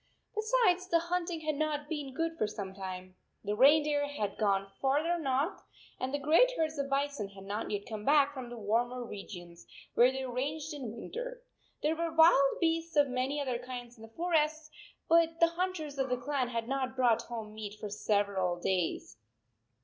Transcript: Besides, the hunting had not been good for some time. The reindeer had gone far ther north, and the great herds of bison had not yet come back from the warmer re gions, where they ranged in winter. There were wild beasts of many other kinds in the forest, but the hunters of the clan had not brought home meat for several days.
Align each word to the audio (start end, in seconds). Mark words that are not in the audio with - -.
Besides, 0.33 0.87
the 0.87 0.97
hunting 0.97 1.41
had 1.41 1.53
not 1.55 1.87
been 1.87 2.15
good 2.15 2.35
for 2.35 2.47
some 2.47 2.73
time. 2.73 3.13
The 3.43 3.55
reindeer 3.55 4.07
had 4.07 4.35
gone 4.35 4.71
far 4.81 5.03
ther 5.03 5.19
north, 5.19 5.61
and 5.99 6.11
the 6.11 6.17
great 6.17 6.49
herds 6.57 6.79
of 6.79 6.89
bison 6.89 7.29
had 7.29 7.43
not 7.43 7.69
yet 7.69 7.85
come 7.85 8.03
back 8.03 8.33
from 8.33 8.49
the 8.49 8.57
warmer 8.57 9.03
re 9.05 9.23
gions, 9.27 9.67
where 9.93 10.11
they 10.11 10.25
ranged 10.25 10.73
in 10.73 10.95
winter. 10.95 11.43
There 11.83 11.95
were 11.95 12.11
wild 12.11 12.59
beasts 12.59 12.95
of 12.95 13.09
many 13.09 13.39
other 13.39 13.59
kinds 13.59 13.95
in 13.95 14.01
the 14.01 14.09
forest, 14.15 14.71
but 15.07 15.39
the 15.39 15.49
hunters 15.49 15.99
of 15.99 16.09
the 16.09 16.17
clan 16.17 16.47
had 16.47 16.67
not 16.67 16.95
brought 16.95 17.21
home 17.21 17.53
meat 17.53 17.75
for 17.79 17.89
several 17.91 18.59
days. 18.59 19.17